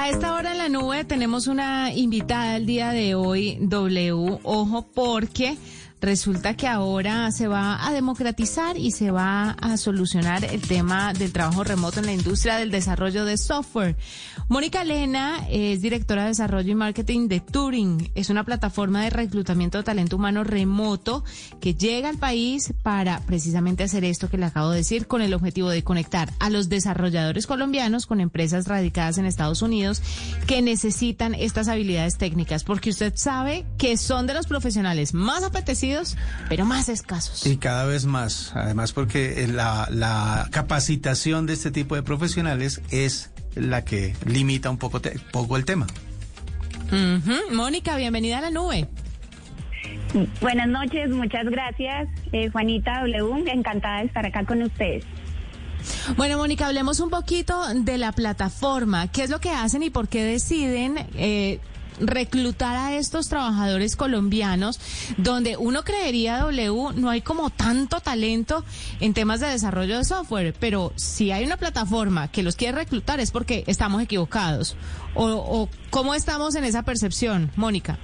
[0.00, 4.38] A esta hora en la nube tenemos una invitada el día de hoy, W.
[4.44, 5.58] Ojo, porque
[6.00, 11.34] resulta que ahora se va a democratizar y se va a solucionar el tema del
[11.34, 13.94] trabajo remoto en la industria del desarrollo de software.
[14.50, 18.10] Mónica Lena es directora de desarrollo y marketing de Turing.
[18.16, 21.22] Es una plataforma de reclutamiento de talento humano remoto
[21.60, 25.34] que llega al país para precisamente hacer esto que le acabo de decir con el
[25.34, 30.02] objetivo de conectar a los desarrolladores colombianos con empresas radicadas en Estados Unidos
[30.48, 36.16] que necesitan estas habilidades técnicas porque usted sabe que son de los profesionales más apetecidos
[36.48, 37.46] pero más escasos.
[37.46, 43.30] Y cada vez más, además porque la, la capacitación de este tipo de profesionales es
[43.54, 45.86] la que limita un poco, te, poco el tema.
[47.52, 48.88] Mónica, bienvenida a la nube.
[50.40, 52.08] Buenas noches, muchas gracias.
[52.32, 55.04] Eh, Juanita W, encantada de estar acá con ustedes.
[56.16, 59.08] Bueno, Mónica, hablemos un poquito de la plataforma.
[59.08, 61.60] ¿Qué es lo que hacen y por qué deciden eh,
[62.00, 64.80] reclutar a estos trabajadores colombianos
[65.16, 68.64] donde uno creería W no hay como tanto talento
[69.00, 73.20] en temas de desarrollo de software, pero si hay una plataforma que los quiere reclutar
[73.20, 74.76] es porque estamos equivocados.
[75.14, 77.98] O, o cómo estamos en esa percepción, Mónica.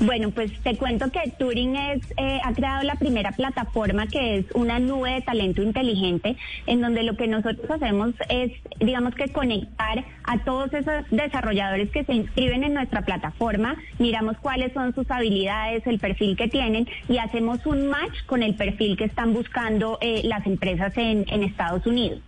[0.00, 4.46] Bueno, pues te cuento que Turing es, eh, ha creado la primera plataforma que es
[4.54, 10.04] una nube de talento inteligente, en donde lo que nosotros hacemos es, digamos que conectar
[10.22, 15.84] a todos esos desarrolladores que se inscriben en nuestra plataforma, miramos cuáles son sus habilidades,
[15.86, 20.20] el perfil que tienen y hacemos un match con el perfil que están buscando eh,
[20.24, 22.20] las empresas en, Estados Unidos.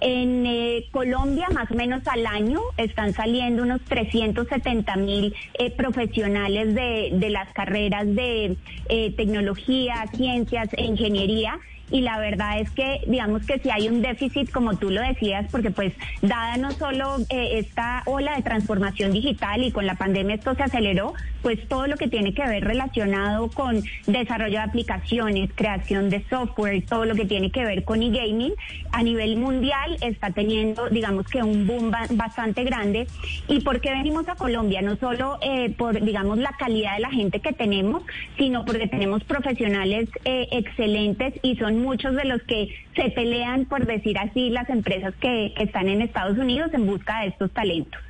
[0.00, 6.74] En eh, Colombia, más o menos al año, están saliendo unos 370 mil eh, profesionales
[6.74, 8.56] de, de, las carreras de
[8.88, 11.58] eh, tecnología, ciencias e ingeniería
[11.90, 15.46] y la verdad es que digamos que si hay un déficit como tú lo decías
[15.50, 20.36] porque pues dada no solo eh, esta ola de transformación digital y con la pandemia
[20.36, 25.50] esto se aceleró pues todo lo que tiene que ver relacionado con desarrollo de aplicaciones
[25.54, 28.54] creación de software todo lo que tiene que ver con e-gaming
[28.92, 33.06] a nivel mundial está teniendo digamos que un boom ba bastante grande.
[33.48, 37.10] Y por qué venimos a Colombia no solo eh, por digamos la calidad de la
[37.10, 38.02] gente que tenemos
[38.38, 43.86] sino porque tenemos profesionales eh, excelentes y son muchos de los que se pelean, por
[43.86, 48.00] decir así, las empresas que, que están en Estados Unidos en busca de estos talentos.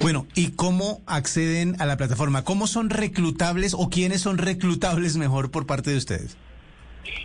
[0.00, 2.44] Bueno, ¿y cómo acceden a la plataforma?
[2.44, 6.36] ¿Cómo son reclutables o quiénes son reclutables mejor por parte de ustedes?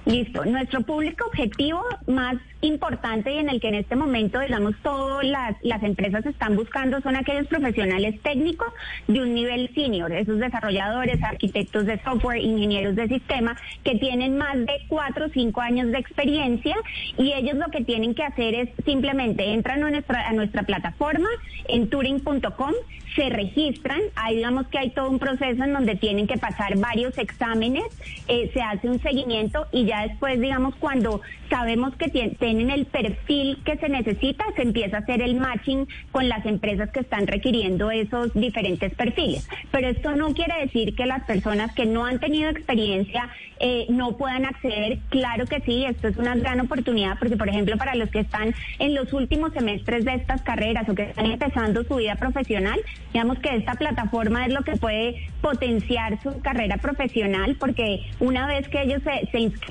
[0.06, 0.46] Listo.
[0.46, 5.56] Nuestro público objetivo más importante y en el que en este momento, digamos, todas las,
[5.62, 8.68] las empresas están buscando son aquellos profesionales técnicos
[9.08, 14.56] de un nivel senior, esos desarrolladores, arquitectos de software, ingenieros de sistema, que tienen más
[14.56, 16.76] de cuatro o cinco años de experiencia
[17.18, 19.90] y ellos lo que tienen que hacer es simplemente entran a
[20.34, 21.28] nuestra, plataforma
[21.68, 22.74] en turing.com,
[23.16, 27.18] se registran, ahí digamos que hay todo un proceso en donde tienen que pasar varios
[27.18, 27.84] exámenes,
[28.28, 33.60] eh, se hace un seguimiento y ya después, digamos, cuando sabemos que tienen el perfil
[33.66, 37.92] que se necesita, se empieza a hacer el matching con las empresas que están requiriendo
[37.92, 39.48] esos diferentes perfiles.
[39.72, 43.30] Pero esto no quiere decir que las personas que no han tenido experiencia
[43.60, 45.00] eh, no puedan acceder.
[45.10, 48.54] Claro que sí, esto es una gran oportunidad porque, por ejemplo, para los que están
[48.80, 52.80] en los últimos semestres de estas carreras o que están empezando su vida profesional,
[53.12, 58.68] digamos que esta plataforma es lo que puede potenciar su carrera profesional porque una vez
[58.68, 59.63] que ellos se, se inscriben,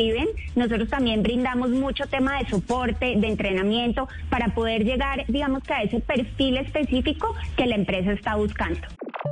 [0.54, 5.83] nosotros también brindamos mucho tema de soporte, de entrenamiento, para poder llegar, digamos que a
[5.83, 8.80] ese perfil específico que la empresa está buscando.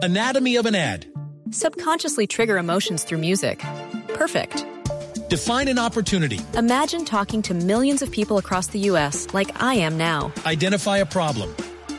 [0.02, 1.06] Anatomy of an ad.
[1.50, 3.62] Subconsciously trigger emotions through music.
[4.14, 4.64] Perfect.
[5.28, 6.40] Define an opportunity.
[6.56, 9.28] Imagine talking to millions of people across the U.S.
[9.32, 10.32] like I am now.
[10.44, 11.54] Identify a problem.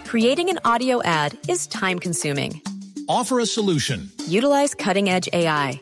[0.05, 2.61] Creating an audio ad is time consuming.
[3.07, 4.09] Offer a solution.
[4.27, 5.81] Utilize cutting edge AI.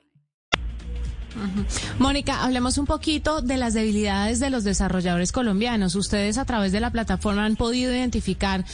[1.99, 5.95] Mónica, hablemos un poquito de las debilidades de los desarrolladores colombianos.
[5.95, 8.65] Ustedes a través de la plataforma han podido identificar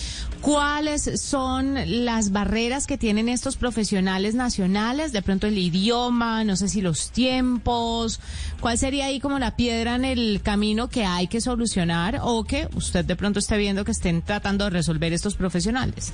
[0.42, 6.68] cuáles son las barreras que tienen estos profesionales nacionales, de pronto el idioma, no sé
[6.68, 8.20] si los tiempos,
[8.60, 12.68] cuál sería ahí como la piedra en el camino que hay que solucionar o que
[12.76, 16.14] usted de pronto esté viendo que estén tratando de resolver estos profesionales.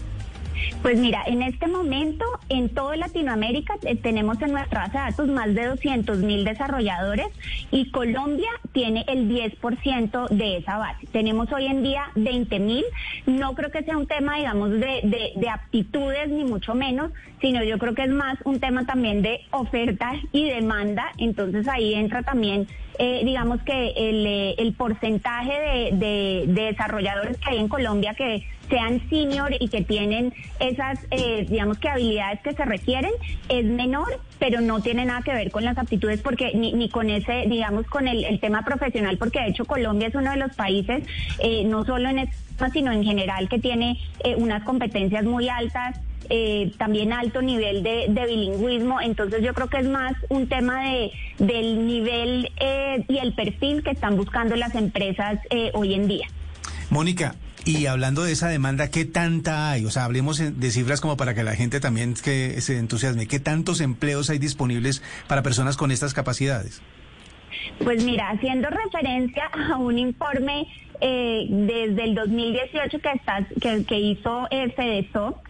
[0.81, 5.27] Pues mira, en este momento en toda Latinoamérica eh, tenemos en nuestra base de datos
[5.29, 7.27] más de 200 mil desarrolladores
[7.71, 11.07] y Colombia tiene el 10% de esa base.
[11.07, 12.83] Tenemos hoy en día 20 mil.
[13.25, 17.77] No creo que sea un tema, digamos, de, de, aptitudes ni mucho menos, sino yo
[17.77, 21.11] creo que es más un tema también de oferta y demanda.
[21.17, 22.67] Entonces ahí entra también
[22.99, 29.51] eh, digamos que el, eh, porcentaje de, desarrolladores que hay en Colombia que sean senior
[29.59, 33.11] y que tienen esas, eh, digamos que habilidades que se requieren,
[33.47, 37.11] es menor, pero no tiene nada que ver con las aptitudes porque ni, ni con
[37.11, 40.55] ese, digamos, con el, el, tema profesional, porque de hecho Colombia es uno de los
[40.55, 41.03] países,
[41.37, 45.99] eh, no solo en este sino en general, que tiene eh, unas competencias muy altas.
[46.29, 50.81] Eh, también alto nivel de, de, bilingüismo, entonces yo creo que es más un tema
[50.85, 56.07] de del nivel eh, y el perfil que están buscando las empresas eh, hoy en
[56.07, 56.25] día.
[56.89, 57.35] Mónica,
[57.65, 59.85] y hablando de esa demanda, ¿qué tanta hay?
[59.85, 63.27] O sea, hablemos de cifras como para que la gente también que se entusiasme.
[63.27, 66.81] ¿Qué tantos empleos hay disponibles para personas con estas capacidades?
[67.83, 70.67] Pues mira, haciendo referencia a un informe
[70.99, 75.41] eh, desde el 2018 que, está, que, que hizo el FEDESO,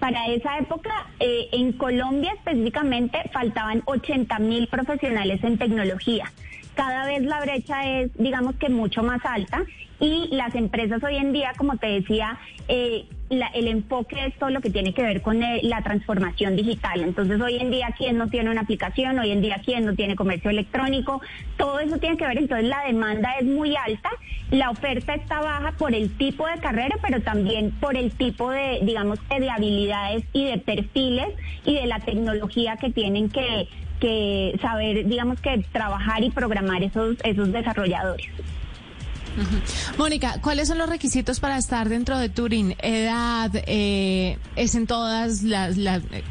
[0.00, 6.32] para esa época, eh, en Colombia específicamente, faltaban 80 mil profesionales en tecnología.
[6.74, 9.62] Cada vez la brecha es, digamos que, mucho más alta
[10.00, 12.38] y las empresas hoy en día, como te decía,
[12.68, 17.00] eh, el enfoque es todo lo que tiene que ver con eh, la transformación digital.
[17.00, 19.18] Entonces, hoy en día, ¿quién no tiene una aplicación?
[19.18, 21.22] Hoy en día, ¿quién no tiene comercio electrónico?
[21.56, 22.38] Todo eso tiene que ver.
[22.38, 24.10] Entonces, la demanda es muy alta,
[24.50, 28.80] la oferta está baja por el tipo de carrera, pero también por el tipo de,
[28.82, 31.28] digamos, de habilidades y de perfiles
[31.64, 33.68] y de la tecnología que tienen que,
[34.00, 38.28] que saber, digamos, que trabajar y programar esos, esos desarrolladores.
[39.98, 42.76] Mónica, ¿cuáles son los requisitos para estar dentro de Turing?
[42.82, 45.76] Edad, eh, es en todas las,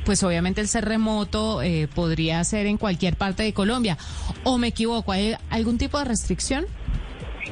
[0.06, 3.98] pues obviamente el ser remoto eh, podría ser en cualquier parte de Colombia.
[4.44, 5.12] ¿O me equivoco?
[5.12, 6.66] ¿Hay algún tipo de restricción?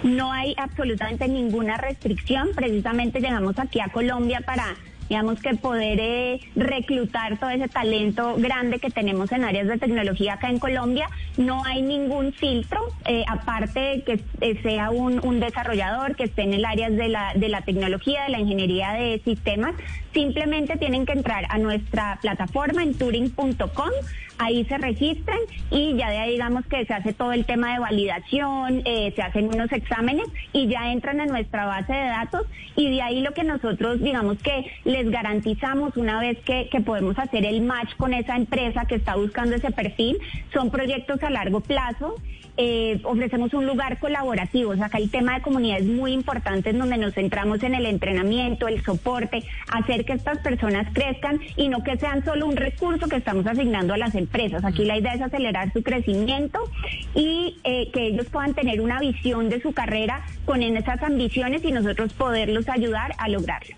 [0.04, 2.50] No hay absolutamente ninguna restricción.
[2.56, 4.76] Precisamente llegamos aquí a Colombia para
[5.10, 10.34] digamos que poder eh, reclutar todo ese talento grande que tenemos en áreas de tecnología
[10.34, 11.10] acá en Colombia.
[11.38, 16.44] No hay ningún filtro, eh, aparte de que eh, sea un, un, desarrollador que esté
[16.44, 19.76] en el área de la, de la tecnología, de la ingeniería de sistemas,
[20.18, 23.92] simplemente tienen que entrar a nuestra plataforma en turing.com
[24.40, 25.38] ahí se registran
[25.70, 29.22] y ya de ahí digamos que se hace todo el tema de validación, eh, se
[29.22, 33.34] hacen unos exámenes y ya entran a nuestra base de datos y de ahí lo
[33.34, 38.14] que nosotros digamos que les garantizamos una vez que, que podemos hacer el match con
[38.14, 40.18] esa empresa que está buscando ese perfil,
[40.52, 42.16] son proyectos a largo plazo
[42.60, 44.72] eh, ofrecemos un lugar colaborativo.
[44.72, 47.86] O sea, acá el tema de comunidad es muy importante donde nos centramos en el
[47.86, 53.08] entrenamiento, el soporte, hacer que estas personas crezcan y no que sean solo un recurso
[53.08, 54.66] que estamos asignando a las empresas.
[54.66, 56.60] Aquí la idea es acelerar su crecimiento
[57.14, 61.72] y eh, que ellos puedan tener una visión de su carrera con esas ambiciones y
[61.72, 63.76] nosotros poderlos ayudar a lograrlo.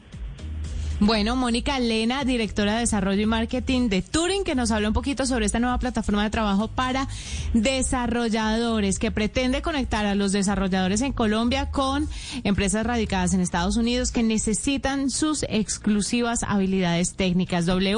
[1.02, 5.26] Bueno, Mónica Lena, directora de Desarrollo y Marketing de Turing, que nos habla un poquito
[5.26, 7.08] sobre esta nueva plataforma de trabajo para
[7.54, 12.10] desarrolladores que pretende conectar a los desarrolladores en Colombia con
[12.44, 17.66] empresas radicadas en Estados Unidos que necesitan sus exclusivas habilidades técnicas.
[17.66, 17.98] W,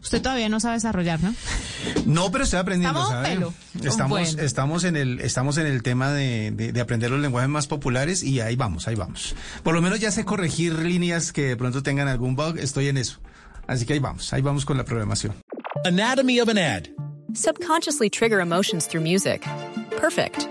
[0.00, 1.34] usted todavía no sabe desarrollar, ¿no?
[2.06, 3.40] No, pero estoy aprendiendo, ¿sabe?
[3.82, 8.22] Estamos, estamos en el, estamos en el tema de, de aprender los lenguajes más populares
[8.22, 9.34] y ahí vamos, ahí vamos.
[9.64, 12.98] Por lo menos ya sé corregir líneas que de pronto tengan algún bug, estoy en
[12.98, 13.18] eso.
[13.66, 15.32] Así que ahí vamos, ahí vamos con la programación.
[15.84, 16.88] Anatomy of an ad.
[17.32, 19.46] Subconsciously trigger emotions through music.
[19.96, 20.48] Perfect.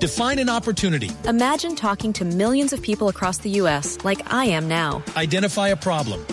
[0.00, 1.10] Define an opportunity.
[1.26, 3.98] Imagine talking to millions of people across the U.S.
[4.04, 5.02] like I am now.
[5.16, 6.24] Identify a problem.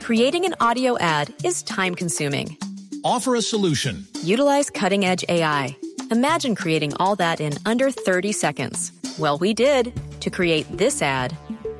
[0.00, 2.56] Creating an audio ad is time consuming.
[3.04, 4.06] Offer a solution.
[4.22, 5.76] Utilize cutting edge AI.
[6.10, 8.92] Imagine creating all that in under 30 seconds.
[9.18, 11.36] Well, we did to create this ad.